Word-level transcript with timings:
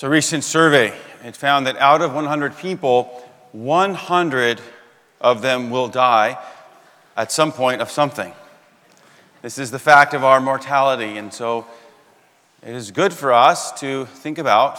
So, 0.00 0.06
a 0.06 0.10
recent 0.10 0.44
survey 0.44 0.98
it 1.26 1.36
found 1.36 1.66
that 1.66 1.76
out 1.76 2.00
of 2.00 2.14
100 2.14 2.56
people, 2.56 3.22
100 3.52 4.58
of 5.20 5.42
them 5.42 5.68
will 5.68 5.88
die 5.88 6.38
at 7.18 7.30
some 7.30 7.52
point 7.52 7.82
of 7.82 7.90
something. 7.90 8.32
This 9.42 9.58
is 9.58 9.70
the 9.70 9.78
fact 9.78 10.14
of 10.14 10.24
our 10.24 10.40
mortality, 10.40 11.18
and 11.18 11.30
so 11.30 11.66
it 12.62 12.74
is 12.74 12.90
good 12.90 13.12
for 13.12 13.34
us 13.34 13.78
to 13.80 14.06
think 14.06 14.38
about 14.38 14.78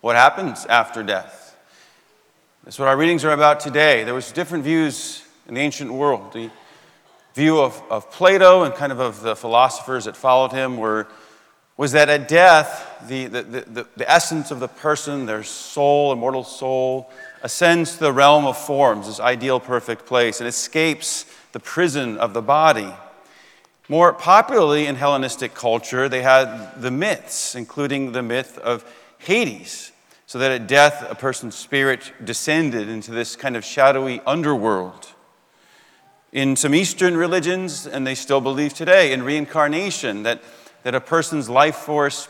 what 0.00 0.16
happens 0.16 0.66
after 0.66 1.04
death. 1.04 1.56
That's 2.64 2.76
what 2.76 2.88
our 2.88 2.96
readings 2.96 3.24
are 3.24 3.30
about 3.30 3.60
today. 3.60 4.02
There 4.02 4.14
was 4.14 4.32
different 4.32 4.64
views 4.64 5.22
in 5.46 5.54
the 5.54 5.60
ancient 5.60 5.92
world. 5.92 6.32
The 6.32 6.50
view 7.34 7.60
of, 7.60 7.80
of 7.88 8.10
Plato 8.10 8.64
and 8.64 8.74
kind 8.74 8.90
of 8.90 8.98
of 8.98 9.20
the 9.20 9.36
philosophers 9.36 10.06
that 10.06 10.16
followed 10.16 10.50
him 10.50 10.76
were, 10.76 11.06
was 11.78 11.92
that 11.92 12.08
at 12.08 12.26
death, 12.26 13.06
the, 13.06 13.26
the, 13.26 13.42
the, 13.42 13.86
the 13.96 14.10
essence 14.10 14.50
of 14.50 14.58
the 14.58 14.66
person, 14.66 15.26
their 15.26 15.44
soul, 15.44 16.12
immortal 16.12 16.42
soul, 16.42 17.08
ascends 17.42 17.94
to 17.94 18.00
the 18.00 18.12
realm 18.12 18.44
of 18.46 18.58
forms, 18.58 19.06
this 19.06 19.20
ideal 19.20 19.60
perfect 19.60 20.04
place, 20.04 20.40
and 20.40 20.48
escapes 20.48 21.24
the 21.52 21.60
prison 21.60 22.18
of 22.18 22.34
the 22.34 22.42
body. 22.42 22.92
More 23.88 24.12
popularly 24.12 24.86
in 24.86 24.96
Hellenistic 24.96 25.54
culture, 25.54 26.08
they 26.08 26.20
had 26.20 26.82
the 26.82 26.90
myths, 26.90 27.54
including 27.54 28.10
the 28.10 28.22
myth 28.24 28.58
of 28.58 28.84
Hades, 29.18 29.92
so 30.26 30.40
that 30.40 30.50
at 30.50 30.66
death, 30.66 31.06
a 31.08 31.14
person's 31.14 31.54
spirit 31.54 32.12
descended 32.24 32.88
into 32.88 33.12
this 33.12 33.36
kind 33.36 33.56
of 33.56 33.64
shadowy 33.64 34.20
underworld. 34.26 35.06
In 36.32 36.56
some 36.56 36.74
Eastern 36.74 37.16
religions, 37.16 37.86
and 37.86 38.04
they 38.04 38.16
still 38.16 38.40
believe 38.40 38.74
today, 38.74 39.12
in 39.12 39.22
reincarnation, 39.22 40.24
that, 40.24 40.42
that 40.88 40.94
a 40.94 41.00
person's 41.02 41.50
life 41.50 41.76
force 41.76 42.28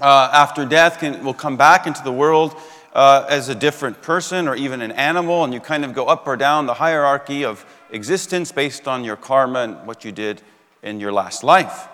uh, 0.00 0.30
after 0.32 0.64
death 0.64 0.98
can, 0.98 1.22
will 1.22 1.34
come 1.34 1.58
back 1.58 1.86
into 1.86 2.02
the 2.02 2.10
world 2.10 2.56
uh, 2.94 3.26
as 3.28 3.50
a 3.50 3.54
different 3.54 4.00
person 4.00 4.48
or 4.48 4.56
even 4.56 4.80
an 4.80 4.92
animal, 4.92 5.44
and 5.44 5.52
you 5.52 5.60
kind 5.60 5.84
of 5.84 5.92
go 5.92 6.06
up 6.06 6.26
or 6.26 6.38
down 6.38 6.64
the 6.64 6.72
hierarchy 6.72 7.44
of 7.44 7.66
existence 7.90 8.50
based 8.50 8.88
on 8.88 9.04
your 9.04 9.14
karma 9.14 9.58
and 9.58 9.86
what 9.86 10.06
you 10.06 10.10
did 10.10 10.40
in 10.82 11.00
your 11.00 11.12
last 11.12 11.44
life. 11.44 11.86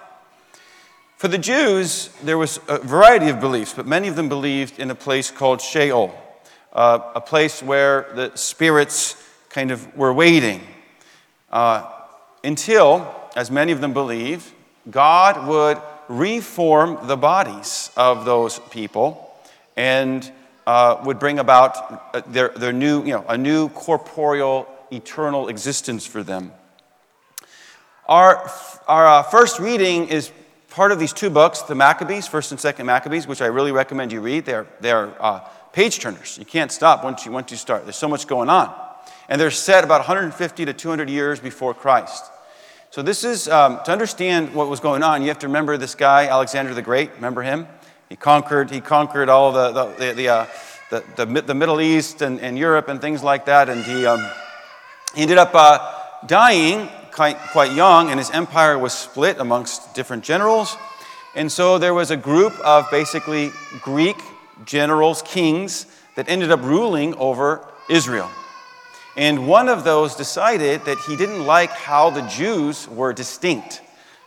For 1.17 1.27
the 1.27 1.37
Jews, 1.37 2.11
there 2.23 2.39
was 2.39 2.61
a 2.69 2.79
variety 2.79 3.29
of 3.29 3.41
beliefs, 3.41 3.75
but 3.75 3.85
many 3.85 4.07
of 4.07 4.15
them 4.15 4.29
believed 4.29 4.79
in 4.79 4.89
a 4.89 4.95
place 4.95 5.33
called 5.33 5.61
Sheol, 5.61 6.15
uh, 6.73 7.11
a 7.17 7.21
place 7.21 7.61
where 7.61 8.07
the 8.15 8.31
spirits 8.37 9.17
kind 9.49 9.73
of 9.73 9.97
were 9.97 10.13
waiting 10.13 10.61
uh, 11.51 11.91
until, 12.45 13.13
as 13.35 13.51
many 13.51 13.73
of 13.73 13.81
them 13.81 13.93
believe, 13.93 14.55
God 14.91 15.47
would 15.47 15.81
reform 16.09 17.07
the 17.07 17.17
bodies 17.17 17.91
of 17.97 18.25
those 18.25 18.59
people 18.71 19.35
and 19.77 20.31
uh, 20.67 21.01
would 21.05 21.19
bring 21.19 21.39
about 21.39 22.15
uh, 22.15 22.23
their, 22.27 22.49
their 22.51 22.73
new, 22.73 23.05
you 23.05 23.13
know, 23.13 23.25
a 23.29 23.39
new 23.39 23.69
corporeal, 23.71 24.69
eternal 24.91 25.49
existence 25.49 26.07
for 26.07 26.23
them. 26.23 26.53
Our, 28.07 28.51
our 28.89 29.07
uh, 29.07 29.23
first 29.23 29.59
reading 29.59 30.09
is 30.09 30.31
part 30.71 30.93
of 30.93 30.99
these 30.99 31.13
two 31.13 31.31
books, 31.31 31.63
the 31.63 31.75
Maccabees, 31.75 32.29
1st 32.29 32.53
and 32.53 32.61
2nd 32.61 32.85
Maccabees, 32.85 33.27
which 33.27 33.41
I 33.41 33.47
really 33.47 33.73
recommend 33.73 34.13
you 34.13 34.21
read. 34.21 34.45
They're, 34.45 34.67
they're 34.81 35.15
uh, 35.23 35.41
page 35.73 36.01
turners. 36.01 36.37
You 36.39 36.45
can't 36.45 36.71
stop 36.71 37.05
once 37.05 37.25
you, 37.25 37.33
once 37.33 37.51
you 37.51 37.57
start. 37.57 37.85
There's 37.85 37.97
so 37.97 38.09
much 38.09 38.27
going 38.27 38.51
on 38.51 38.75
and 39.29 39.41
they're 39.41 39.51
set 39.51 39.85
about 39.85 40.01
150 40.01 40.65
to 40.67 40.73
200 40.73 41.09
years 41.09 41.41
before 41.41 41.75
Christ. 41.75 42.31
So, 42.93 43.01
this 43.01 43.25
is 43.25 43.49
um, 43.49 43.81
to 43.87 43.91
understand 43.91 44.55
what 44.55 44.69
was 44.69 44.79
going 44.79 45.03
on, 45.03 45.23
you 45.23 45.29
have 45.29 45.39
to 45.39 45.47
remember 45.47 45.79
this 45.79 45.95
guy, 45.95 46.27
Alexander 46.27 46.75
the 46.75 46.83
Great. 46.83 47.11
Remember 47.15 47.41
him? 47.41 47.67
He 48.11 48.17
conquered, 48.17 48.71
he 48.71 48.83
conquered 48.83 49.31
all 49.31 49.51
the, 49.51 49.73
the, 49.73 49.85
the, 49.97 50.13
the, 50.13 50.29
uh, 50.29 50.47
the, 50.91 51.05
the, 51.17 51.41
the, 51.41 51.55
Middle 51.55 51.81
East 51.81 52.21
and, 52.21 52.39
and 52.39 52.59
Europe 52.59 52.89
and 52.89 53.01
things 53.01 53.23
like 53.23 53.47
that, 53.47 53.71
and 53.71 53.83
he, 53.83 54.05
um, 54.05 54.23
he 55.15 55.23
ended 55.23 55.39
up 55.39 55.53
uh, 55.55 55.79
dying 56.27 56.91
quite, 57.13 57.39
quite 57.39 57.73
young, 57.73 58.11
and 58.11 58.19
his 58.19 58.31
empire 58.31 58.79
was 58.79 58.93
split 58.93 59.39
amongst 59.39 59.95
different 59.95 60.23
generals. 60.23 60.77
And 61.35 61.51
so 61.51 61.79
there 61.79 61.95
was 61.95 62.11
a 62.11 62.17
group 62.19 62.53
of 62.61 62.91
basically 62.91 63.53
Greek 63.81 64.19
generals, 64.67 65.23
kings, 65.23 65.87
that 66.17 66.29
ended 66.29 66.51
up 66.51 66.61
ruling 66.61 67.15
over 67.15 67.67
Israel. 67.89 68.29
And 69.17 69.47
one 69.47 69.69
of 69.69 69.85
those 69.85 70.15
decided 70.15 70.85
that 70.87 70.99
he 71.07 71.17
didn't 71.17 71.45
like 71.45 71.71
how 71.71 72.11
the 72.11 72.23
Jews 72.23 72.89
were 72.89 73.13
distinct. 73.13 73.83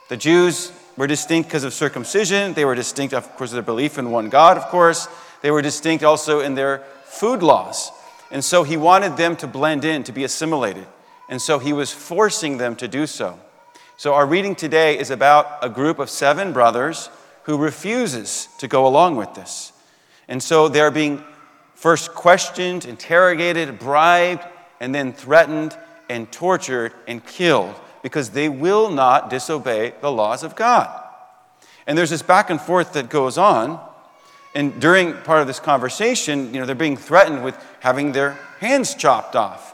The 0.09 0.17
Jews 0.17 0.71
were 0.95 1.07
distinct 1.07 1.49
because 1.49 1.63
of 1.63 1.73
circumcision. 1.73 2.53
They 2.53 2.65
were 2.65 2.75
distinct, 2.75 3.13
of 3.13 3.35
course, 3.35 3.51
their 3.51 3.63
belief 3.63 3.97
in 3.97 4.11
one 4.11 4.29
God, 4.29 4.57
of 4.57 4.65
course. 4.65 5.07
They 5.41 5.51
were 5.51 5.61
distinct 5.61 6.03
also 6.03 6.39
in 6.39 6.53
their 6.53 6.83
food 7.05 7.41
laws. 7.41 7.91
And 8.31 8.43
so 8.43 8.63
he 8.63 8.77
wanted 8.77 9.17
them 9.17 9.35
to 9.37 9.47
blend 9.47 9.85
in, 9.85 10.03
to 10.03 10.11
be 10.11 10.23
assimilated. 10.23 10.85
And 11.29 11.41
so 11.41 11.57
he 11.57 11.73
was 11.73 11.91
forcing 11.91 12.57
them 12.57 12.75
to 12.75 12.87
do 12.87 13.07
so. 13.07 13.39
So 13.97 14.13
our 14.13 14.25
reading 14.25 14.55
today 14.55 14.99
is 14.99 15.09
about 15.09 15.59
a 15.61 15.69
group 15.69 15.99
of 15.99 16.09
seven 16.09 16.53
brothers 16.53 17.09
who 17.43 17.57
refuses 17.57 18.49
to 18.59 18.67
go 18.67 18.85
along 18.85 19.15
with 19.15 19.33
this. 19.33 19.71
And 20.27 20.41
so 20.41 20.67
they're 20.67 20.91
being 20.91 21.23
first 21.75 22.13
questioned, 22.13 22.85
interrogated, 22.85 23.79
bribed, 23.79 24.43
and 24.79 24.93
then 24.93 25.13
threatened 25.13 25.77
and 26.09 26.31
tortured 26.31 26.93
and 27.07 27.25
killed 27.25 27.75
because 28.03 28.31
they 28.31 28.49
will 28.49 28.89
not 28.89 29.29
disobey 29.29 29.93
the 30.01 30.11
laws 30.11 30.43
of 30.43 30.55
God. 30.55 31.03
And 31.87 31.97
there's 31.97 32.09
this 32.09 32.21
back 32.21 32.49
and 32.49 32.59
forth 32.59 32.93
that 32.93 33.09
goes 33.09 33.37
on. 33.37 33.79
And 34.53 34.79
during 34.79 35.13
part 35.13 35.41
of 35.41 35.47
this 35.47 35.59
conversation, 35.59 36.53
you 36.53 36.59
know, 36.59 36.65
they're 36.65 36.75
being 36.75 36.97
threatened 36.97 37.43
with 37.43 37.57
having 37.79 38.11
their 38.11 38.37
hands 38.59 38.95
chopped 38.95 39.35
off. 39.35 39.73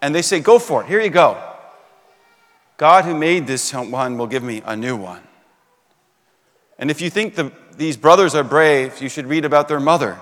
And 0.00 0.14
they 0.14 0.22
say, 0.22 0.40
Go 0.40 0.58
for 0.58 0.82
it, 0.82 0.88
here 0.88 1.00
you 1.00 1.10
go. 1.10 1.42
God 2.76 3.04
who 3.04 3.16
made 3.16 3.46
this 3.46 3.72
one 3.72 4.18
will 4.18 4.26
give 4.26 4.42
me 4.42 4.62
a 4.64 4.76
new 4.76 4.96
one. 4.96 5.22
And 6.78 6.90
if 6.90 7.00
you 7.00 7.10
think 7.10 7.34
the, 7.36 7.52
these 7.76 7.96
brothers 7.96 8.34
are 8.34 8.42
brave, 8.42 9.00
you 9.00 9.08
should 9.08 9.26
read 9.26 9.44
about 9.44 9.68
their 9.68 9.80
mother 9.80 10.18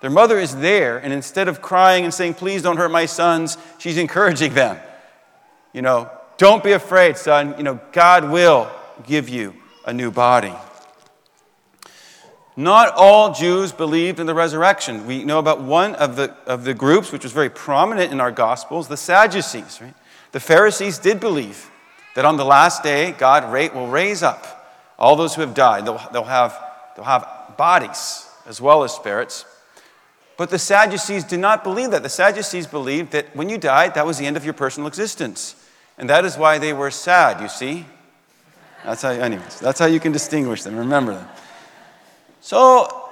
their 0.00 0.10
mother 0.10 0.38
is 0.38 0.56
there, 0.56 0.98
and 0.98 1.12
instead 1.12 1.48
of 1.48 1.62
crying 1.62 2.04
and 2.04 2.12
saying, 2.12 2.34
Please 2.34 2.62
don't 2.62 2.76
hurt 2.76 2.90
my 2.90 3.06
sons, 3.06 3.56
she's 3.78 3.98
encouraging 3.98 4.54
them. 4.54 4.78
You 5.72 5.82
know, 5.82 6.10
don't 6.38 6.62
be 6.62 6.72
afraid, 6.72 7.16
son. 7.16 7.54
You 7.56 7.62
know, 7.62 7.80
God 7.92 8.30
will 8.30 8.70
give 9.06 9.28
you 9.28 9.54
a 9.84 9.92
new 9.92 10.10
body. 10.10 10.54
Not 12.56 12.94
all 12.94 13.34
Jews 13.34 13.72
believed 13.72 14.18
in 14.18 14.26
the 14.26 14.34
resurrection. 14.34 15.06
We 15.06 15.24
know 15.24 15.38
about 15.38 15.60
one 15.60 15.94
of 15.94 16.16
the, 16.16 16.34
of 16.46 16.64
the 16.64 16.72
groups, 16.72 17.12
which 17.12 17.22
was 17.22 17.32
very 17.32 17.50
prominent 17.50 18.12
in 18.12 18.20
our 18.20 18.32
Gospels, 18.32 18.88
the 18.88 18.96
Sadducees. 18.96 19.80
Right? 19.82 19.94
The 20.32 20.40
Pharisees 20.40 20.98
did 20.98 21.20
believe 21.20 21.70
that 22.14 22.24
on 22.24 22.38
the 22.38 22.44
last 22.46 22.82
day, 22.82 23.12
God 23.12 23.52
will 23.74 23.88
raise 23.88 24.22
up 24.22 24.74
all 24.98 25.16
those 25.16 25.34
who 25.34 25.42
have 25.42 25.52
died. 25.52 25.84
They'll, 25.84 26.00
they'll, 26.12 26.24
have, 26.24 26.58
they'll 26.96 27.04
have 27.04 27.54
bodies 27.58 28.26
as 28.46 28.60
well 28.60 28.84
as 28.84 28.94
spirits. 28.94 29.44
But 30.36 30.50
the 30.50 30.58
Sadducees 30.58 31.24
did 31.24 31.40
not 31.40 31.64
believe 31.64 31.90
that. 31.92 32.02
The 32.02 32.08
Sadducees 32.08 32.66
believed 32.66 33.12
that 33.12 33.34
when 33.34 33.48
you 33.48 33.56
died, 33.56 33.94
that 33.94 34.06
was 34.06 34.18
the 34.18 34.26
end 34.26 34.36
of 34.36 34.44
your 34.44 34.54
personal 34.54 34.86
existence. 34.86 35.56
And 35.98 36.10
that 36.10 36.24
is 36.24 36.36
why 36.36 36.58
they 36.58 36.72
were 36.72 36.90
sad, 36.90 37.40
you 37.40 37.48
see? 37.48 37.86
That's 38.84 39.02
how, 39.02 39.10
anyways, 39.10 39.58
that's 39.60 39.80
how 39.80 39.86
you 39.86 39.98
can 39.98 40.12
distinguish 40.12 40.62
them. 40.62 40.76
Remember 40.76 41.14
them. 41.14 41.28
So 42.40 43.10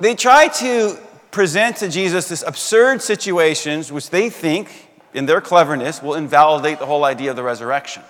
they 0.00 0.14
try 0.14 0.48
to 0.48 0.98
present 1.30 1.76
to 1.78 1.88
Jesus 1.88 2.28
this 2.28 2.42
absurd 2.42 3.02
situations 3.02 3.90
which 3.90 4.10
they 4.10 4.28
think, 4.28 4.90
in 5.14 5.26
their 5.26 5.40
cleverness, 5.40 6.02
will 6.02 6.14
invalidate 6.14 6.80
the 6.80 6.86
whole 6.86 7.04
idea 7.04 7.30
of 7.30 7.36
the 7.36 7.42
resurrection. 7.42 8.02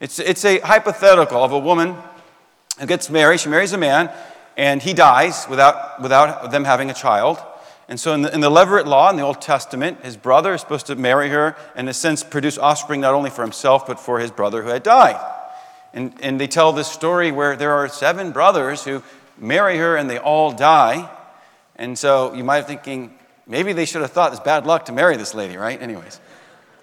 It's, 0.00 0.18
it's 0.18 0.44
a 0.44 0.60
hypothetical 0.60 1.44
of 1.44 1.52
a 1.52 1.58
woman 1.58 1.94
who 2.80 2.86
gets 2.86 3.10
married, 3.10 3.40
she 3.40 3.48
marries 3.48 3.72
a 3.72 3.78
man, 3.78 4.10
and 4.56 4.82
he 4.82 4.94
dies 4.94 5.46
without, 5.48 6.00
without 6.00 6.50
them 6.50 6.64
having 6.64 6.90
a 6.90 6.94
child. 6.94 7.38
And 7.88 7.98
so, 7.98 8.12
in 8.12 8.22
the, 8.22 8.34
in 8.34 8.40
the 8.40 8.50
Levirate 8.50 8.84
law 8.84 9.08
in 9.08 9.16
the 9.16 9.22
Old 9.22 9.40
Testament, 9.40 10.04
his 10.04 10.16
brother 10.16 10.52
is 10.52 10.60
supposed 10.60 10.86
to 10.86 10.96
marry 10.96 11.30
her 11.30 11.56
and, 11.74 11.86
in 11.86 11.88
a 11.88 11.94
sense, 11.94 12.22
produce 12.22 12.58
offspring 12.58 13.00
not 13.00 13.14
only 13.14 13.30
for 13.30 13.42
himself, 13.42 13.86
but 13.86 13.98
for 13.98 14.18
his 14.18 14.30
brother 14.30 14.62
who 14.62 14.68
had 14.68 14.82
died. 14.82 15.18
And, 15.94 16.12
and 16.20 16.38
they 16.38 16.46
tell 16.46 16.72
this 16.72 16.86
story 16.86 17.32
where 17.32 17.56
there 17.56 17.72
are 17.72 17.88
seven 17.88 18.30
brothers 18.30 18.84
who 18.84 19.02
marry 19.38 19.78
her 19.78 19.96
and 19.96 20.10
they 20.10 20.18
all 20.18 20.52
die. 20.52 21.10
And 21.76 21.98
so, 21.98 22.34
you 22.34 22.44
might 22.44 22.62
be 22.62 22.74
thinking, 22.74 23.18
maybe 23.46 23.72
they 23.72 23.86
should 23.86 24.02
have 24.02 24.12
thought 24.12 24.32
it's 24.32 24.40
bad 24.40 24.66
luck 24.66 24.84
to 24.86 24.92
marry 24.92 25.16
this 25.16 25.34
lady, 25.34 25.56
right? 25.56 25.80
Anyways. 25.80 26.20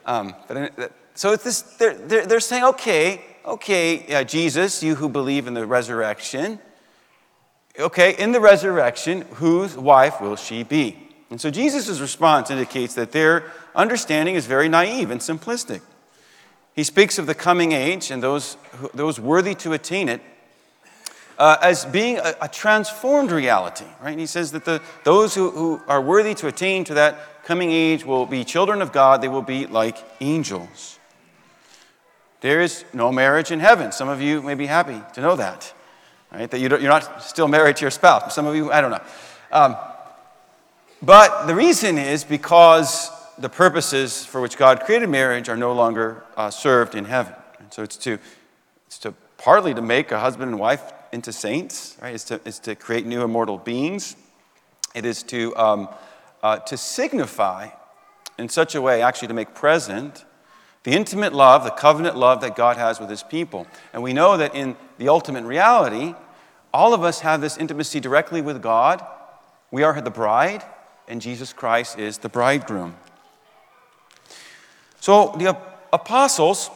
Um, 0.08 0.34
but 0.48 0.58
uh, 0.58 0.88
so 1.14 1.34
it's 1.34 1.44
this, 1.44 1.62
they're, 1.62 1.94
they're, 1.94 2.26
they're 2.26 2.40
saying, 2.40 2.64
okay, 2.64 3.24
okay, 3.46 4.16
uh, 4.16 4.24
Jesus, 4.24 4.82
you 4.82 4.96
who 4.96 5.08
believe 5.08 5.46
in 5.46 5.54
the 5.54 5.66
resurrection, 5.68 6.60
okay, 7.80 8.16
in 8.18 8.32
the 8.32 8.40
resurrection, 8.40 9.22
whose 9.36 9.78
wife 9.78 10.22
will 10.22 10.36
she 10.36 10.64
be? 10.64 10.98
And 11.30 11.42
so 11.42 11.50
Jesus' 11.50 12.00
response 12.00 12.52
indicates 12.52 12.94
that 12.96 13.12
their 13.12 13.52
understanding 13.76 14.36
is 14.36 14.46
very 14.46 14.70
naive 14.70 15.12
and 15.12 15.20
simplistic. 15.20 15.82
He 16.76 16.84
speaks 16.84 17.18
of 17.18 17.26
the 17.26 17.36
coming 17.36 17.72
age 17.72 18.12
and 18.12 18.22
those, 18.22 18.58
those 18.94 19.20
worthy 19.20 19.56
to 19.56 19.74
attain 19.74 20.10
it, 20.10 20.22
uh, 21.38 21.58
as 21.62 21.86
being 21.86 22.18
a, 22.18 22.36
a, 22.42 22.48
transformed 22.48 23.32
reality, 23.32 23.86
right? 24.02 24.12
And 24.12 24.20
he 24.20 24.26
says 24.26 24.52
that 24.54 24.66
the, 24.66 24.82
those 25.04 25.36
who, 25.36 25.52
who 25.52 25.82
are 25.88 26.02
worthy 26.02 26.34
to 26.36 26.48
attain 26.48 26.86
to 26.86 26.94
that 26.94 27.44
coming 27.44 27.72
age 27.72 28.06
will 28.06 28.26
be 28.26 28.44
children 28.44 28.82
of 28.82 28.92
God, 28.92 29.22
they 29.22 29.28
will 29.28 29.42
be 29.42 29.68
like 29.68 29.98
angels. 30.22 31.00
There 32.42 32.62
is 32.62 32.86
no 32.94 33.12
marriage 33.12 33.52
in 33.52 33.60
heaven. 33.60 33.92
Some 33.92 34.08
of 34.08 34.22
you 34.22 34.42
may 34.42 34.56
be 34.56 34.66
happy 34.66 35.02
to 35.14 35.22
know 35.22 35.36
that, 35.36 35.74
right? 36.36 36.52
That 36.52 36.60
you 36.60 36.74
are 36.74 36.80
not 36.80 37.24
still 37.24 37.48
married 37.48 37.78
to 37.78 37.82
your 37.82 37.92
spouse. 37.92 38.36
Some 38.36 38.46
of 38.46 38.56
you, 38.56 38.72
I 38.72 38.82
don't 38.82 38.92
know. 38.92 39.04
Um, 39.52 39.76
but 41.02 41.46
the 41.46 41.56
reason 41.56 41.98
is 41.98 42.24
because 42.24 43.10
the 43.38 43.50
purposes 43.50 44.26
for 44.26 44.42
which 44.42 44.58
God 44.58 44.82
created 44.82 45.10
marriage 45.10 45.50
are 45.50 45.58
no 45.58 45.74
longer 45.74 46.24
uh, 46.38 46.50
served 46.50 46.96
in 46.96 47.06
heaven. 47.06 47.34
And 47.60 47.74
so 47.74 47.84
it's 47.84 47.98
to, 47.98 48.20
it's 48.88 48.98
to 49.00 49.14
partly 49.38 49.74
to 49.74 49.82
make 49.82 50.12
a 50.12 50.20
husband 50.20 50.52
and 50.52 50.60
wife 50.60 50.94
into 51.12 51.32
saints, 51.32 51.98
right? 52.02 52.14
It's 52.14 52.24
to, 52.26 52.40
it's 52.46 52.60
to 52.60 52.76
create 52.76 53.06
new 53.06 53.24
immortal 53.24 53.58
beings. 53.58 54.16
It 54.94 55.06
is 55.06 55.24
to, 55.24 55.56
um, 55.58 55.90
uh, 56.42 56.60
to 56.60 56.78
signify 56.78 57.70
in 58.38 58.50
such 58.50 58.76
a 58.76 58.82
way, 58.82 59.02
actually, 59.02 59.30
to 59.30 59.34
make 59.34 59.54
present 59.54 60.26
the 60.84 60.92
intimate 60.92 61.34
love, 61.34 61.64
the 61.64 61.72
covenant 61.72 62.16
love 62.16 62.42
that 62.42 62.56
God 62.56 62.78
has 62.78 63.00
with 63.00 63.10
his 63.10 63.24
people. 63.24 63.66
And 63.92 64.04
we 64.04 64.14
know 64.14 64.38
that 64.38 64.54
in 64.54 64.76
the 64.98 65.10
ultimate 65.10 65.44
reality, 65.44 66.14
all 66.76 66.94
of 66.94 67.06
us 67.06 67.22
have 67.22 67.40
this 67.40 67.58
intimacy 67.58 68.02
directly 68.02 68.42
with 68.42 68.62
God. 68.62 69.02
We 69.72 69.84
are 69.84 70.02
the 70.02 70.10
bride, 70.10 70.62
and 71.08 71.22
Jesus 71.22 71.54
Christ 71.54 71.98
is 71.98 72.18
the 72.18 72.28
bridegroom. 72.28 72.98
So 75.00 75.34
the 75.38 75.58
apostles, 75.94 76.70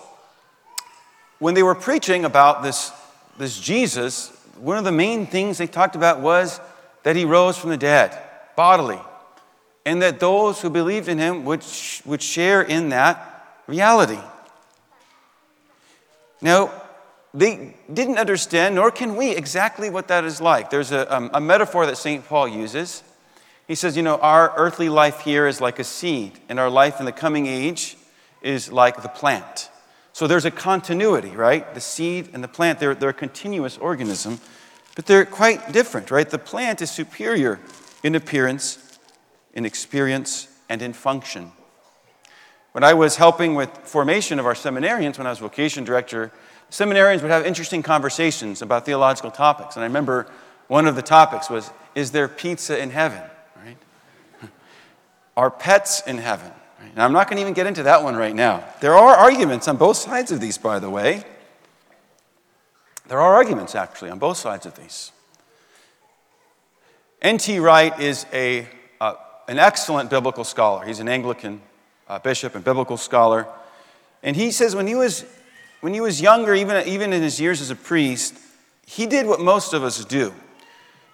when 1.39 1.53
they 1.53 1.63
were 1.63 1.75
preaching 1.75 2.23
about 2.23 2.63
this, 2.63 2.93
this 3.37 3.59
Jesus, 3.59 4.31
one 4.55 4.77
of 4.77 4.85
the 4.85 4.91
main 4.93 5.27
things 5.27 5.57
they 5.57 5.67
talked 5.67 5.97
about 5.97 6.21
was 6.21 6.61
that 7.03 7.17
he 7.17 7.25
rose 7.25 7.57
from 7.57 7.69
the 7.69 7.77
dead, 7.77 8.17
bodily, 8.55 9.01
and 9.85 10.01
that 10.01 10.21
those 10.21 10.61
who 10.61 10.69
believed 10.69 11.09
in 11.09 11.17
him 11.17 11.43
would, 11.43 11.65
would 12.05 12.21
share 12.21 12.61
in 12.61 12.87
that 12.89 13.61
reality. 13.67 14.19
Now, 16.41 16.78
they 17.33 17.75
didn't 17.91 18.17
understand, 18.17 18.75
nor 18.75 18.91
can 18.91 19.15
we, 19.15 19.31
exactly 19.31 19.89
what 19.89 20.07
that 20.07 20.23
is 20.23 20.41
like. 20.41 20.69
There's 20.69 20.91
a, 20.91 21.13
um, 21.15 21.29
a 21.33 21.41
metaphor 21.41 21.85
that 21.85 21.97
St. 21.97 22.27
Paul 22.27 22.47
uses. 22.47 23.03
He 23.67 23.75
says, 23.75 23.95
You 23.95 24.03
know, 24.03 24.17
our 24.17 24.53
earthly 24.57 24.89
life 24.89 25.21
here 25.21 25.45
is 25.45 25.61
like 25.61 25.77
a 25.79 25.83
seed, 25.83 26.39
and 26.49 26.59
our 26.59 26.69
life 26.69 26.99
in 26.99 27.05
the 27.05 27.11
coming 27.11 27.45
age 27.45 27.97
is 28.41 28.71
like 28.71 29.03
the 29.03 29.09
plant. 29.09 29.69
So 30.11 30.27
there's 30.27 30.45
a 30.45 30.51
continuity, 30.51 31.29
right? 31.29 31.71
The 31.73 31.81
seed 31.81 32.29
and 32.33 32.43
the 32.43 32.47
plant, 32.47 32.79
they're, 32.79 32.95
they're 32.95 33.09
a 33.09 33.13
continuous 33.13 33.77
organism, 33.77 34.39
but 34.95 35.05
they're 35.05 35.25
quite 35.25 35.71
different, 35.71 36.11
right? 36.11 36.29
The 36.29 36.39
plant 36.39 36.81
is 36.81 36.89
superior 36.89 37.59
in 38.03 38.15
appearance, 38.15 38.99
in 39.53 39.65
experience, 39.65 40.47
and 40.67 40.81
in 40.81 40.93
function. 40.93 41.51
When 42.71 42.83
I 42.83 42.93
was 42.93 43.15
helping 43.15 43.55
with 43.55 43.69
formation 43.83 44.39
of 44.39 44.45
our 44.45 44.53
seminarians, 44.53 45.17
when 45.17 45.27
I 45.27 45.29
was 45.29 45.39
vocation 45.39 45.83
director, 45.83 46.31
seminarians 46.71 47.21
would 47.21 47.31
have 47.31 47.45
interesting 47.45 47.83
conversations 47.83 48.61
about 48.61 48.85
theological 48.85 49.31
topics. 49.31 49.75
And 49.75 49.83
I 49.83 49.87
remember 49.87 50.27
one 50.67 50.87
of 50.87 50.95
the 50.95 51.01
topics 51.01 51.49
was 51.49 51.71
Is 51.95 52.11
there 52.11 52.27
pizza 52.27 52.81
in 52.81 52.91
heaven? 52.91 53.21
Right? 53.63 53.77
Are 55.37 55.51
pets 55.51 56.01
in 56.07 56.17
heaven? 56.17 56.51
Now, 56.95 57.05
I'm 57.05 57.13
not 57.13 57.27
going 57.27 57.37
to 57.37 57.41
even 57.41 57.53
get 57.53 57.67
into 57.67 57.83
that 57.83 58.03
one 58.03 58.15
right 58.15 58.35
now. 58.35 58.63
There 58.81 58.95
are 58.95 59.15
arguments 59.15 59.67
on 59.67 59.77
both 59.77 59.97
sides 59.97 60.31
of 60.31 60.39
these, 60.39 60.57
by 60.57 60.79
the 60.79 60.89
way. 60.89 61.23
There 63.07 63.19
are 63.19 63.35
arguments, 63.35 63.75
actually, 63.75 64.11
on 64.11 64.19
both 64.19 64.37
sides 64.37 64.65
of 64.65 64.75
these. 64.75 65.11
N.T. 67.21 67.59
Wright 67.59 67.99
is 67.99 68.25
a, 68.31 68.67
uh, 69.01 69.15
an 69.47 69.59
excellent 69.59 70.09
biblical 70.09 70.43
scholar. 70.43 70.85
He's 70.85 70.99
an 70.99 71.09
Anglican 71.09 71.61
uh, 72.07 72.19
bishop 72.19 72.55
and 72.55 72.63
biblical 72.63 72.97
scholar. 72.97 73.47
And 74.23 74.35
he 74.35 74.51
says 74.51 74.75
when 74.75 74.87
he 74.87 74.95
was, 74.95 75.25
when 75.81 75.93
he 75.93 76.01
was 76.01 76.21
younger, 76.21 76.53
even, 76.53 76.87
even 76.87 77.13
in 77.13 77.21
his 77.21 77.39
years 77.39 77.61
as 77.61 77.69
a 77.69 77.75
priest, 77.75 78.35
he 78.85 79.05
did 79.05 79.27
what 79.27 79.39
most 79.39 79.73
of 79.73 79.83
us 79.83 80.03
do. 80.05 80.33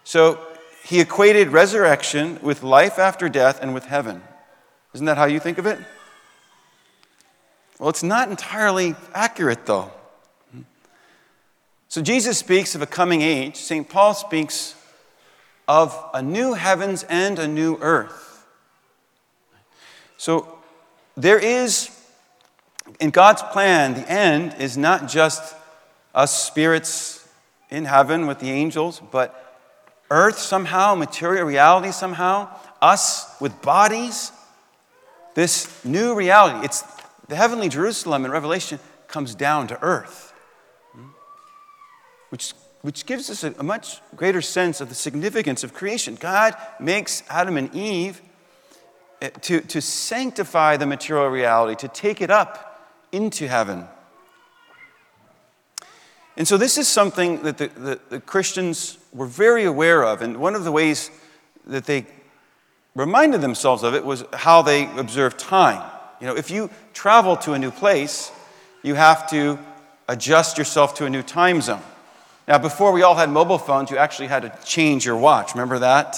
So 0.04 0.40
he 0.84 1.00
equated 1.00 1.50
resurrection 1.50 2.40
with 2.42 2.64
life 2.64 3.00
after 3.00 3.28
death 3.30 3.60
and 3.62 3.74
with 3.74 3.86
heaven. 3.86 4.22
Isn't 4.94 5.06
that 5.08 5.18
how 5.18 5.26
you 5.26 5.40
think 5.40 5.58
of 5.58 5.66
it? 5.66 5.80
Well, 7.80 7.90
it's 7.90 8.04
not 8.04 8.30
entirely 8.30 8.96
accurate, 9.14 9.66
though. 9.66 9.92
So 11.88 12.02
Jesus 12.02 12.38
speaks 12.38 12.76
of 12.76 12.82
a 12.82 12.86
coming 12.86 13.22
age. 13.22 13.56
St. 13.56 13.88
Paul 13.88 14.14
speaks 14.14 14.76
of 15.68 15.98
a 16.14 16.22
new 16.22 16.54
heavens 16.54 17.04
and 17.04 17.40
a 17.40 17.48
new 17.48 17.78
earth. 17.82 18.46
So 20.18 20.58
there 21.18 21.40
is, 21.40 21.90
in 23.00 23.10
God's 23.10 23.42
plan, 23.42 23.94
the 23.94 24.10
end 24.12 24.56
is 24.60 24.78
not 24.78 25.08
just 25.08 25.56
us 26.14 26.46
spirits 26.46 27.28
in 27.70 27.86
heaven 27.86 28.28
with 28.28 28.40
the 28.40 28.50
angels, 28.52 29.02
but 29.12 29.42
earth 30.10 30.38
somehow, 30.38 30.96
material 30.96 31.46
reality 31.46 31.92
somehow, 31.92 32.48
us 32.82 33.36
with 33.42 33.62
bodies 33.62 34.32
this 35.36 35.84
new 35.84 36.16
reality, 36.16 36.66
it's 36.66 36.84
the 37.28 37.36
heavenly 37.36 37.68
Jerusalem 37.68 38.24
in 38.24 38.32
Revelation 38.32 38.80
comes 39.08 39.36
down 39.36 39.68
to 39.68 39.82
earth, 39.84 40.34
which, 42.30 42.54
which 42.82 43.06
gives 43.06 43.30
us 43.30 43.44
a, 43.44 43.54
a 43.60 43.64
much 43.64 44.00
greater 44.16 44.42
sense 44.42 44.80
of 44.80 44.88
the 44.88 44.96
significance 44.96 45.64
of 45.64 45.74
creation. 45.74 46.16
God 46.16 46.56
makes 46.80 47.22
Adam 47.30 47.58
and 47.58 47.74
Eve 47.76 48.22
eh, 49.22 49.30
to, 49.42 49.60
to 49.60 49.82
sanctify 49.82 50.78
the 50.78 50.86
material 50.86 51.28
reality, 51.28 51.76
to 51.76 51.90
take 51.90 52.22
it 52.22 52.32
up 52.32 52.75
into 53.16 53.48
heaven. 53.48 53.86
And 56.38 56.46
so, 56.46 56.58
this 56.58 56.78
is 56.78 56.88
something 56.88 57.44
that 57.44 57.58
the, 57.58 57.68
the, 57.68 58.00
the, 58.10 58.20
Christians 58.20 58.98
were 59.14 59.26
very 59.26 59.64
aware 59.64 60.04
of. 60.04 60.22
And 60.22 60.38
one 60.38 60.54
of 60.54 60.66
the 60.66 60.72
ways 60.72 61.10
that 61.66 61.86
they 61.86 62.06
reminded 62.94 63.40
themselves 63.40 63.84
of 63.84 63.96
it 63.96 64.04
was 64.04 64.26
how 64.34 64.62
they 64.62 64.90
observed 64.98 65.40
time. 65.40 65.90
You 66.20 66.28
know, 66.28 66.36
if 66.36 66.52
you 66.52 66.70
travel 66.94 67.38
to 67.38 67.54
a 67.54 67.60
new 67.60 67.72
place, 67.72 68.32
you 68.84 68.96
have 68.96 69.30
to 69.30 69.58
adjust 70.10 70.58
yourself 70.58 70.96
to 70.96 71.06
a 71.06 71.10
new 71.10 71.24
time 71.24 71.62
zone. 71.62 71.82
Now, 72.48 72.58
before 72.58 72.92
we 72.92 73.02
all 73.02 73.16
had 73.16 73.30
mobile 73.30 73.58
phones, 73.58 73.90
you 73.90 73.98
actually 73.98 74.28
had 74.28 74.44
to 74.44 74.66
change 74.66 75.06
your 75.06 75.18
watch. 75.18 75.54
Remember 75.54 75.80
that? 75.80 76.18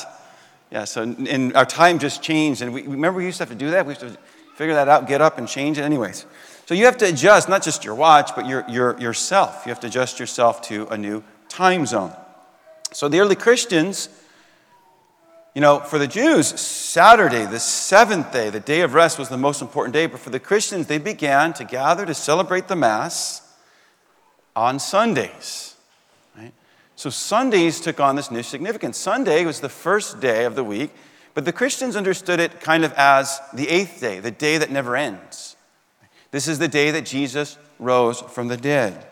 Yeah, 0.71 0.83
so 0.83 1.03
and 1.03 1.55
our 1.55 1.65
time 1.65 1.99
just 1.99 2.21
changed. 2.21 2.61
And 2.61 2.73
we 2.73 2.81
remember 2.81 3.19
we 3.19 3.25
used 3.25 3.37
to 3.37 3.43
have 3.43 3.49
to 3.49 3.55
do 3.55 3.69
that? 3.71 3.85
We 3.85 3.91
used 3.91 4.01
to 4.01 4.17
figure 4.55 4.73
that 4.73 4.87
out, 4.87 5.07
get 5.07 5.21
up 5.21 5.37
and 5.37 5.47
change 5.47 5.77
it, 5.77 5.83
anyways. 5.83 6.25
So 6.67 6.75
you 6.75 6.85
have 6.85 6.97
to 6.97 7.07
adjust 7.07 7.49
not 7.49 7.63
just 7.63 7.83
your 7.83 7.95
watch, 7.95 8.35
but 8.35 8.45
your, 8.45 8.63
your, 8.69 8.99
yourself. 8.99 9.63
You 9.65 9.69
have 9.69 9.79
to 9.79 9.87
adjust 9.87 10.19
yourself 10.19 10.61
to 10.63 10.85
a 10.87 10.97
new 10.97 11.23
time 11.49 11.85
zone. 11.85 12.13
So 12.91 13.09
the 13.09 13.19
early 13.19 13.35
Christians 13.35 14.09
you 15.57 15.61
know, 15.61 15.79
for 15.79 15.97
the 15.97 16.05
Jews, 16.05 16.47
Saturday, 16.59 17.47
the 17.47 17.59
seventh 17.59 18.31
day, 18.31 18.51
the 18.51 18.59
day 18.59 18.81
of 18.81 18.93
rest, 18.93 19.17
was 19.17 19.27
the 19.27 19.39
most 19.39 19.59
important 19.59 19.91
day. 19.91 20.05
But 20.05 20.19
for 20.19 20.29
the 20.29 20.39
Christians, 20.39 20.85
they 20.85 20.99
began 20.99 21.51
to 21.53 21.63
gather 21.63 22.05
to 22.05 22.13
celebrate 22.13 22.67
the 22.67 22.75
Mass 22.75 23.41
on 24.55 24.77
Sundays. 24.77 25.75
So 26.95 27.09
Sundays 27.09 27.81
took 27.81 27.99
on 27.99 28.15
this 28.15 28.29
new 28.29 28.43
significance. 28.43 28.99
Sunday 28.99 29.45
was 29.45 29.59
the 29.59 29.67
first 29.67 30.19
day 30.19 30.45
of 30.45 30.53
the 30.53 30.63
week, 30.63 30.91
but 31.33 31.43
the 31.43 31.53
Christians 31.53 31.95
understood 31.95 32.39
it 32.39 32.61
kind 32.61 32.85
of 32.85 32.93
as 32.93 33.39
the 33.51 33.67
eighth 33.67 33.99
day, 33.99 34.19
the 34.19 34.29
day 34.29 34.59
that 34.59 34.69
never 34.69 34.95
ends. 34.95 35.55
This 36.31 36.47
is 36.47 36.59
the 36.59 36.67
day 36.67 36.91
that 36.91 37.05
Jesus 37.05 37.57
rose 37.79 38.21
from 38.21 38.47
the 38.47 38.57
dead. 38.57 39.05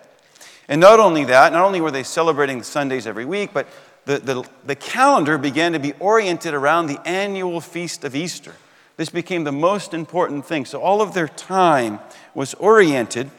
And 0.67 0.81
not 0.81 0.99
only 0.99 1.23
that, 1.25 1.53
not 1.53 1.63
only 1.63 1.81
were 1.81 1.91
they 1.91 2.03
celebrating 2.03 2.63
Sundays 2.63 3.05
every 3.05 3.25
week, 3.25 3.51
but 3.53 3.67
the, 4.05 4.19
the, 4.19 4.49
the 4.65 4.75
calendar 4.75 5.37
began 5.37 5.73
to 5.73 5.79
be 5.79 5.93
oriented 5.99 6.53
around 6.53 6.87
the 6.87 6.99
annual 7.07 7.61
feast 7.61 8.03
of 8.03 8.15
Easter. 8.15 8.53
This 8.97 9.09
became 9.09 9.43
the 9.43 9.51
most 9.51 9.93
important 9.93 10.45
thing. 10.45 10.65
So 10.65 10.81
all 10.81 11.01
of 11.01 11.13
their 11.13 11.27
time 11.27 11.99
was 12.33 12.53
oriented 12.55 13.29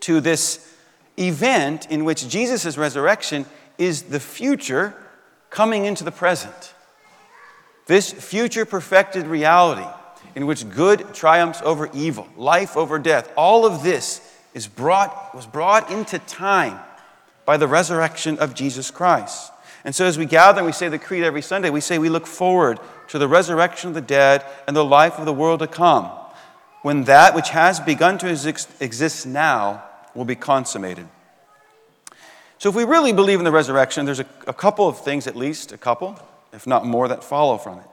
to 0.00 0.20
this 0.20 0.74
event 1.18 1.86
in 1.90 2.04
which 2.04 2.28
Jesus' 2.28 2.76
resurrection 2.76 3.46
is 3.78 4.02
the 4.02 4.20
future 4.20 4.94
coming 5.50 5.84
into 5.84 6.04
the 6.04 6.12
present. 6.12 6.74
This 7.86 8.12
future 8.12 8.64
perfected 8.64 9.26
reality 9.26 9.86
in 10.36 10.46
which 10.46 10.68
good 10.68 11.14
triumphs 11.14 11.62
over 11.64 11.88
evil, 11.94 12.28
life 12.36 12.76
over 12.76 12.98
death, 12.98 13.32
all 13.36 13.64
of 13.64 13.82
this 13.82 14.20
is 14.52 14.68
brought, 14.68 15.34
was 15.34 15.46
brought 15.46 15.90
into 15.90 16.18
time 16.20 16.78
by 17.46 17.56
the 17.56 17.66
resurrection 17.66 18.38
of 18.38 18.54
Jesus 18.54 18.90
Christ. 18.90 19.50
And 19.82 19.94
so, 19.94 20.04
as 20.04 20.18
we 20.18 20.26
gather 20.26 20.58
and 20.58 20.66
we 20.66 20.72
say 20.72 20.88
the 20.88 20.98
creed 20.98 21.24
every 21.24 21.40
Sunday, 21.40 21.70
we 21.70 21.80
say 21.80 21.98
we 21.98 22.10
look 22.10 22.26
forward 22.26 22.78
to 23.08 23.18
the 23.18 23.28
resurrection 23.28 23.88
of 23.88 23.94
the 23.94 24.00
dead 24.00 24.44
and 24.66 24.76
the 24.76 24.84
life 24.84 25.18
of 25.18 25.24
the 25.24 25.32
world 25.32 25.60
to 25.60 25.66
come, 25.66 26.10
when 26.82 27.04
that 27.04 27.34
which 27.34 27.50
has 27.50 27.80
begun 27.80 28.18
to 28.18 28.28
exist 28.28 29.26
now 29.26 29.84
will 30.14 30.24
be 30.24 30.34
consummated. 30.34 31.08
So, 32.58 32.68
if 32.68 32.74
we 32.74 32.84
really 32.84 33.12
believe 33.12 33.38
in 33.38 33.44
the 33.44 33.52
resurrection, 33.52 34.04
there's 34.04 34.20
a, 34.20 34.26
a 34.46 34.54
couple 34.54 34.86
of 34.86 35.02
things, 35.02 35.26
at 35.26 35.36
least 35.36 35.72
a 35.72 35.78
couple, 35.78 36.20
if 36.52 36.66
not 36.66 36.84
more, 36.84 37.08
that 37.08 37.24
follow 37.24 37.56
from 37.56 37.78
it. 37.78 37.86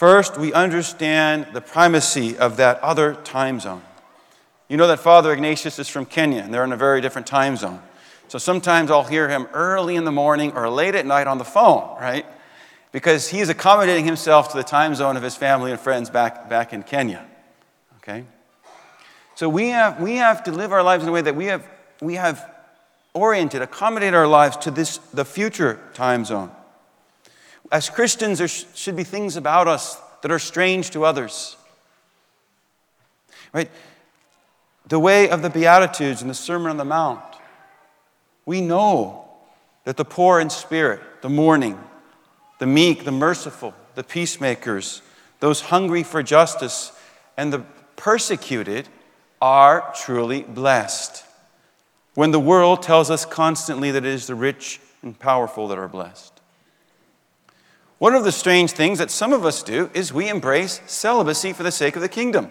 First, 0.00 0.38
we 0.38 0.50
understand 0.54 1.48
the 1.52 1.60
primacy 1.60 2.38
of 2.38 2.56
that 2.56 2.80
other 2.80 3.16
time 3.16 3.60
zone. 3.60 3.82
You 4.66 4.78
know 4.78 4.86
that 4.86 5.00
Father 5.00 5.30
Ignatius 5.30 5.78
is 5.78 5.88
from 5.88 6.06
Kenya, 6.06 6.40
and 6.40 6.54
they're 6.54 6.64
in 6.64 6.72
a 6.72 6.76
very 6.78 7.02
different 7.02 7.26
time 7.26 7.54
zone. 7.58 7.82
So 8.28 8.38
sometimes 8.38 8.90
I'll 8.90 9.04
hear 9.04 9.28
him 9.28 9.46
early 9.52 9.96
in 9.96 10.04
the 10.04 10.10
morning 10.10 10.52
or 10.52 10.70
late 10.70 10.94
at 10.94 11.04
night 11.04 11.26
on 11.26 11.36
the 11.36 11.44
phone, 11.44 12.00
right? 12.00 12.24
Because 12.92 13.28
he's 13.28 13.50
accommodating 13.50 14.06
himself 14.06 14.52
to 14.52 14.56
the 14.56 14.62
time 14.62 14.94
zone 14.94 15.18
of 15.18 15.22
his 15.22 15.36
family 15.36 15.70
and 15.70 15.78
friends 15.78 16.08
back, 16.08 16.48
back 16.48 16.72
in 16.72 16.82
Kenya. 16.82 17.22
Okay? 17.98 18.24
So 19.34 19.50
we 19.50 19.68
have, 19.68 20.00
we 20.00 20.16
have 20.16 20.44
to 20.44 20.50
live 20.50 20.72
our 20.72 20.82
lives 20.82 21.02
in 21.02 21.10
a 21.10 21.12
way 21.12 21.20
that 21.20 21.36
we 21.36 21.44
have, 21.44 21.68
we 22.00 22.14
have 22.14 22.50
oriented, 23.12 23.60
accommodated 23.60 24.14
our 24.14 24.26
lives 24.26 24.56
to 24.56 24.70
this, 24.70 24.96
the 25.12 25.26
future 25.26 25.78
time 25.92 26.24
zone. 26.24 26.50
As 27.70 27.88
Christians, 27.88 28.38
there 28.38 28.48
should 28.48 28.96
be 28.96 29.04
things 29.04 29.36
about 29.36 29.68
us 29.68 30.00
that 30.22 30.30
are 30.30 30.38
strange 30.38 30.90
to 30.90 31.04
others. 31.04 31.56
Right? 33.52 33.70
The 34.88 34.98
way 34.98 35.30
of 35.30 35.42
the 35.42 35.50
Beatitudes 35.50 36.20
and 36.20 36.30
the 36.30 36.34
Sermon 36.34 36.70
on 36.70 36.76
the 36.76 36.84
Mount. 36.84 37.20
We 38.44 38.60
know 38.60 39.28
that 39.84 39.96
the 39.96 40.04
poor 40.04 40.40
in 40.40 40.50
spirit, 40.50 41.00
the 41.22 41.28
mourning, 41.28 41.78
the 42.58 42.66
meek, 42.66 43.04
the 43.04 43.12
merciful, 43.12 43.74
the 43.94 44.04
peacemakers, 44.04 45.02
those 45.38 45.60
hungry 45.62 46.02
for 46.02 46.22
justice, 46.22 46.92
and 47.36 47.52
the 47.52 47.60
persecuted 47.96 48.88
are 49.40 49.92
truly 49.94 50.42
blessed. 50.42 51.24
When 52.14 52.32
the 52.32 52.40
world 52.40 52.82
tells 52.82 53.10
us 53.10 53.24
constantly 53.24 53.90
that 53.92 54.04
it 54.04 54.12
is 54.12 54.26
the 54.26 54.34
rich 54.34 54.80
and 55.02 55.18
powerful 55.18 55.68
that 55.68 55.78
are 55.78 55.88
blessed. 55.88 56.39
One 58.00 58.14
of 58.14 58.24
the 58.24 58.32
strange 58.32 58.70
things 58.70 58.98
that 58.98 59.10
some 59.10 59.34
of 59.34 59.44
us 59.44 59.62
do 59.62 59.90
is 59.92 60.10
we 60.10 60.30
embrace 60.30 60.80
celibacy 60.86 61.52
for 61.52 61.62
the 61.62 61.70
sake 61.70 61.96
of 61.96 62.02
the 62.02 62.08
kingdom. 62.08 62.50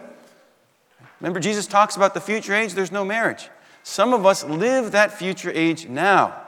Remember, 1.20 1.40
Jesus 1.40 1.66
talks 1.66 1.96
about 1.96 2.14
the 2.14 2.22
future 2.22 2.54
age, 2.54 2.74
there's 2.74 2.92
no 2.92 3.04
marriage. 3.04 3.50
Some 3.82 4.14
of 4.14 4.28
us 4.28 4.44
live 4.44 4.92
that 4.92 5.12
future 5.12 5.52
age 5.52 5.88
now 5.88 6.40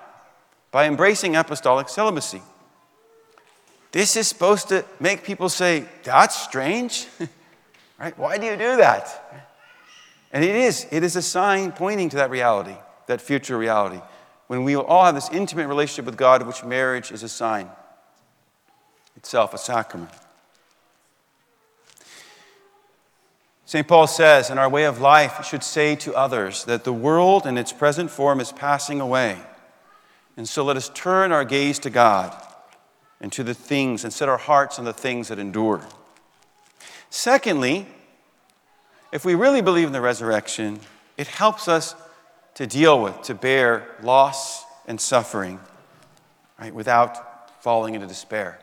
by 0.69 0.85
embracing 0.85 1.35
apostolic 1.35 1.89
celibacy. 1.89 2.43
This 3.91 4.15
is 4.15 4.27
supposed 4.27 4.69
to 4.69 4.85
make 4.99 5.23
people 5.23 5.49
say, 5.49 5.85
That's 6.03 6.39
strange. 6.39 7.07
right? 7.99 8.15
Why 8.19 8.37
do 8.37 8.45
you 8.45 8.55
do 8.55 8.75
that? 8.77 9.47
And 10.31 10.43
it 10.43 10.55
is. 10.55 10.85
It 10.91 11.01
is 11.01 11.15
a 11.15 11.23
sign 11.23 11.71
pointing 11.71 12.09
to 12.09 12.17
that 12.17 12.29
reality, 12.29 12.75
that 13.07 13.19
future 13.19 13.57
reality, 13.57 13.99
when 14.45 14.63
we 14.63 14.75
will 14.75 14.85
all 14.85 15.05
have 15.05 15.15
this 15.15 15.31
intimate 15.31 15.67
relationship 15.67 16.05
with 16.05 16.17
God, 16.17 16.41
of 16.41 16.47
which 16.47 16.63
marriage 16.63 17.11
is 17.11 17.23
a 17.23 17.29
sign 17.29 17.67
itself 19.21 19.53
a 19.53 19.57
sacrament. 19.59 20.09
St. 23.65 23.87
Paul 23.87 24.07
says, 24.07 24.49
in 24.49 24.57
our 24.57 24.67
way 24.67 24.85
of 24.85 24.99
life, 24.99 25.45
should 25.45 25.63
say 25.63 25.95
to 25.97 26.15
others 26.15 26.65
that 26.65 26.85
the 26.85 26.91
world 26.91 27.45
in 27.45 27.55
its 27.55 27.71
present 27.71 28.09
form 28.09 28.39
is 28.39 28.51
passing 28.51 28.99
away. 28.99 29.37
And 30.37 30.49
so 30.49 30.63
let 30.63 30.75
us 30.75 30.89
turn 30.95 31.31
our 31.31 31.45
gaze 31.45 31.77
to 31.79 31.91
God 31.91 32.35
and 33.21 33.31
to 33.33 33.43
the 33.43 33.53
things 33.53 34.03
and 34.03 34.11
set 34.11 34.27
our 34.27 34.39
hearts 34.39 34.79
on 34.79 34.85
the 34.85 34.91
things 34.91 35.27
that 35.27 35.37
endure. 35.37 35.81
Secondly, 37.11 37.85
if 39.13 39.23
we 39.23 39.35
really 39.35 39.61
believe 39.61 39.85
in 39.85 39.93
the 39.93 40.01
resurrection, 40.01 40.79
it 41.15 41.27
helps 41.27 41.67
us 41.67 41.93
to 42.55 42.65
deal 42.65 42.99
with, 42.99 43.21
to 43.21 43.35
bear 43.35 43.87
loss 44.01 44.65
and 44.87 44.99
suffering, 44.99 45.59
right, 46.59 46.73
without 46.73 47.61
falling 47.61 47.93
into 47.93 48.07
despair 48.07 48.57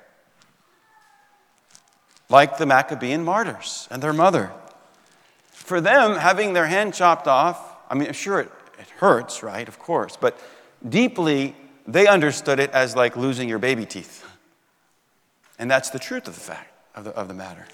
like 2.29 2.59
the 2.59 2.67
Maccabean 2.67 3.25
martyrs 3.25 3.89
and 3.91 4.03
their 4.03 4.13
mother. 4.13 4.53
For 5.51 5.81
them, 5.81 6.17
having 6.17 6.53
their 6.53 6.67
hand 6.67 6.95
chopped 6.95 7.27
off, 7.27 7.77
I 7.91 7.95
mean, 7.95 8.13
sure, 8.13 8.41
it, 8.41 8.53
it 8.79 8.89
hurts, 8.99 9.43
right? 9.43 9.67
Of 9.67 9.79
course, 9.79 10.17
but 10.17 10.39
deeply, 10.87 11.55
they 11.87 12.07
understood 12.07 12.61
it 12.61 12.71
as 12.71 12.95
like 12.95 13.17
losing 13.17 13.49
your 13.49 13.59
baby 13.59 13.87
teeth. 13.87 14.25
And 15.59 15.71
that's 15.71 15.91
the 15.91 15.99
truth 15.99 16.29
of 16.29 16.35
the 16.35 16.41
fact, 16.41 16.73
of 16.95 17.05
the, 17.05 17.11
of 17.11 17.29
the 17.29 17.35
matter. 17.35 17.67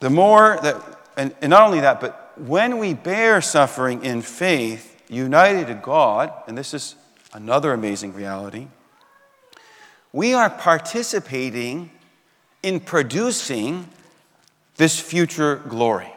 The 0.00 0.10
more 0.10 0.58
that, 0.62 0.76
and, 1.16 1.34
and 1.40 1.50
not 1.50 1.62
only 1.62 1.80
that, 1.80 2.00
but 2.00 2.32
when 2.36 2.78
we 2.78 2.92
bear 2.92 3.40
suffering 3.40 4.04
in 4.04 4.20
faith, 4.20 5.02
united 5.08 5.68
to 5.68 5.74
God, 5.74 6.32
and 6.46 6.58
this 6.58 6.74
is 6.74 6.96
another 7.32 7.72
amazing 7.72 8.12
reality, 8.12 8.68
we 10.16 10.32
are 10.32 10.48
participating 10.48 11.90
in 12.62 12.80
producing 12.80 13.86
this 14.76 14.98
future 14.98 15.56
glory. 15.68 16.10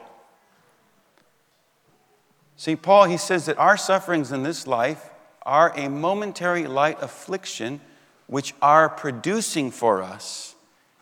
St. 2.56 2.82
Paul, 2.82 3.04
he 3.04 3.18
says 3.18 3.46
that 3.48 3.58
our 3.58 3.76
sufferings 3.76 4.32
in 4.32 4.44
this 4.44 4.66
life 4.66 5.10
are 5.42 5.74
a 5.76 5.90
momentary 5.90 6.66
light 6.66 6.98
affliction 7.02 7.82
which 8.28 8.54
are 8.62 8.88
producing 8.88 9.70
for 9.70 10.02
us 10.02 10.56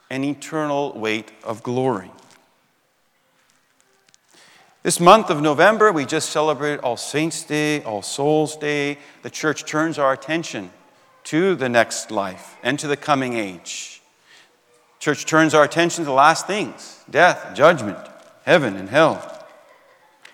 an 0.10 0.24
eternal 0.24 0.92
weight 0.94 1.32
of 1.44 1.62
glory. 1.62 2.10
This 4.82 5.00
month 5.00 5.30
of 5.30 5.40
November, 5.40 5.92
we 5.92 6.04
just 6.04 6.32
celebrated 6.32 6.80
All 6.80 6.98
Saints' 6.98 7.44
Day, 7.44 7.84
All 7.84 8.02
Souls' 8.02 8.58
Day. 8.58 8.98
The 9.22 9.30
church 9.30 9.66
turns 9.66 10.00
our 10.00 10.14
attention 10.14 10.72
to 11.28 11.56
the 11.56 11.68
next 11.68 12.10
life 12.10 12.56
and 12.64 12.80
to 12.80 12.88
the 12.88 12.96
coming 12.96 13.34
age. 13.34 14.02
Church 15.00 15.26
turns 15.26 15.54
our 15.54 15.64
attention 15.64 16.06
to 16.06 16.10
the 16.10 16.16
last 16.16 16.48
things 16.48 17.04
death, 17.10 17.54
judgment, 17.54 17.98
heaven, 18.46 18.78
and 18.78 18.90
hell. 18.90 19.34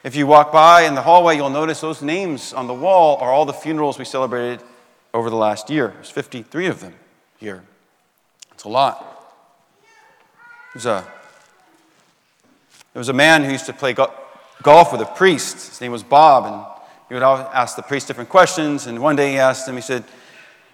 If 0.04 0.16
you 0.16 0.28
walk 0.28 0.52
by 0.52 0.84
in 0.84 0.94
the 0.94 1.02
hallway, 1.02 1.36
you'll 1.36 1.50
notice 1.50 1.82
those 1.82 2.02
names 2.02 2.54
on 2.54 2.68
the 2.68 2.74
wall 2.74 3.18
are 3.18 3.32
all 3.32 3.46
the 3.46 3.54
funerals 3.54 3.98
we 3.98 4.06
celebrated 4.06 4.62
over 5.14 5.30
the 5.30 5.36
last 5.36 5.70
year. 5.70 5.94
There's 5.96 6.12
53 6.12 6.68
of 6.68 6.82
them 6.82 6.94
here. 7.40 7.64
It's 8.52 8.66
a 8.66 8.70
lot. 8.70 9.10
There's 10.74 10.86
a, 10.86 11.04
there 12.94 13.00
was 13.00 13.10
a 13.10 13.14
man 13.14 13.44
who 13.44 13.52
used 13.52 13.66
to 13.66 13.74
play 13.74 13.94
go- 13.94 14.14
golf 14.62 14.92
with 14.92 15.02
a 15.02 15.06
priest. 15.06 15.70
His 15.70 15.82
name 15.82 15.92
was 15.92 16.04
Bob, 16.04 16.46
and 16.46 16.84
he 17.08 17.16
would 17.16 17.24
ask 17.24 17.76
the 17.76 17.82
priest 17.82 18.08
different 18.08 18.30
questions. 18.30 18.86
And 18.86 19.00
one 19.00 19.16
day 19.16 19.32
he 19.32 19.38
asked 19.40 19.68
him, 19.68 19.76
he 19.76 19.82
said, 19.82 20.04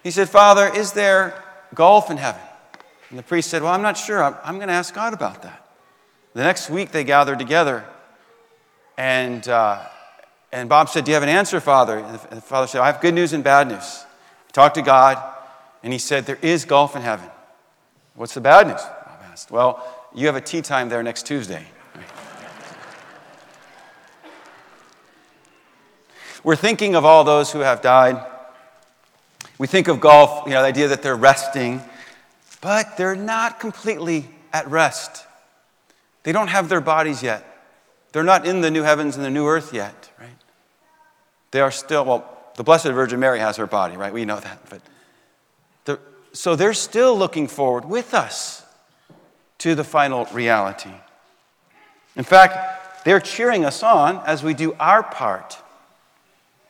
he 0.03 0.11
said, 0.11 0.29
Father, 0.29 0.71
is 0.73 0.93
there 0.93 1.43
golf 1.73 2.09
in 2.09 2.17
heaven? 2.17 2.41
And 3.09 3.17
the 3.17 3.23
priest 3.23 3.49
said, 3.49 3.61
Well, 3.61 3.73
I'm 3.73 3.81
not 3.81 3.97
sure. 3.97 4.23
I'm, 4.23 4.35
I'm 4.43 4.55
going 4.55 4.67
to 4.67 4.73
ask 4.73 4.93
God 4.93 5.13
about 5.13 5.41
that. 5.43 5.65
The 6.33 6.43
next 6.43 6.69
week 6.69 6.91
they 6.91 7.03
gathered 7.03 7.39
together, 7.39 7.85
and, 8.97 9.47
uh, 9.47 9.83
and 10.51 10.69
Bob 10.69 10.89
said, 10.89 11.05
Do 11.05 11.11
you 11.11 11.15
have 11.15 11.23
an 11.23 11.29
answer, 11.29 11.59
Father? 11.59 11.97
And 11.97 12.19
the, 12.19 12.27
and 12.29 12.37
the 12.37 12.41
father 12.41 12.67
said, 12.67 12.81
I 12.81 12.85
have 12.87 13.01
good 13.01 13.13
news 13.13 13.33
and 13.33 13.43
bad 13.43 13.67
news. 13.67 14.05
He 14.47 14.51
talked 14.53 14.75
to 14.75 14.81
God, 14.81 15.21
and 15.83 15.91
he 15.91 15.99
said, 15.99 16.25
There 16.25 16.39
is 16.41 16.65
golf 16.65 16.95
in 16.95 17.01
heaven. 17.01 17.29
What's 18.15 18.33
the 18.33 18.41
bad 18.41 18.67
news? 18.67 18.81
Bob 18.81 19.19
asked. 19.31 19.51
Well, 19.51 19.85
you 20.13 20.27
have 20.27 20.35
a 20.35 20.41
tee 20.41 20.61
time 20.61 20.89
there 20.89 21.01
next 21.03 21.25
Tuesday. 21.25 21.65
We're 26.43 26.55
thinking 26.55 26.95
of 26.95 27.05
all 27.05 27.23
those 27.23 27.51
who 27.51 27.59
have 27.59 27.81
died 27.81 28.25
we 29.59 29.67
think 29.67 29.87
of 29.87 29.99
golf, 29.99 30.47
you 30.47 30.53
know, 30.53 30.61
the 30.61 30.67
idea 30.67 30.87
that 30.87 31.03
they're 31.03 31.15
resting, 31.15 31.83
but 32.61 32.97
they're 32.97 33.15
not 33.15 33.59
completely 33.59 34.27
at 34.51 34.67
rest. 34.67 35.27
They 36.23 36.31
don't 36.31 36.47
have 36.47 36.69
their 36.69 36.81
bodies 36.81 37.21
yet. 37.21 37.45
They're 38.11 38.23
not 38.23 38.47
in 38.47 38.61
the 38.61 38.71
new 38.71 38.81
heavens 38.81 39.15
and 39.15 39.23
the 39.23 39.29
new 39.29 39.47
earth 39.47 39.73
yet, 39.73 40.09
right? 40.19 40.29
They 41.51 41.61
are 41.61 41.71
still, 41.71 42.05
well, 42.05 42.37
the 42.55 42.63
Blessed 42.63 42.87
Virgin 42.87 43.19
Mary 43.19 43.39
has 43.39 43.57
her 43.57 43.67
body, 43.67 43.95
right? 43.95 44.11
We 44.11 44.25
know 44.25 44.39
that. 44.39 44.59
But 44.69 44.81
so 46.33 46.55
they're 46.55 46.73
still 46.73 47.17
looking 47.17 47.47
forward 47.47 47.85
with 47.85 48.13
us 48.13 48.63
to 49.59 49.75
the 49.75 49.83
final 49.83 50.25
reality. 50.25 50.91
In 52.15 52.23
fact, 52.23 53.03
they're 53.03 53.19
cheering 53.19 53.65
us 53.65 53.81
on 53.83 54.17
as 54.25 54.43
we 54.43 54.53
do 54.53 54.75
our 54.79 55.03
part 55.03 55.57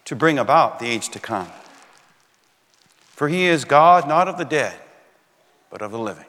to 0.05 0.15
bring 0.15 0.39
about 0.39 0.79
the 0.79 0.87
age 0.87 1.09
to 1.09 1.19
come. 1.19 1.47
For 3.19 3.27
he 3.27 3.47
is 3.47 3.65
God 3.65 4.07
not 4.07 4.29
of 4.29 4.37
the 4.37 4.45
dead, 4.45 4.79
but 5.69 5.81
of 5.81 5.91
the 5.91 5.99
living. 5.99 6.28